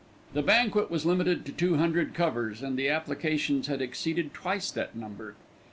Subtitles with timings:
[0.33, 4.95] The banquet was limited to two hundred covers, and the applications had exceeded twice that
[4.95, 5.35] number.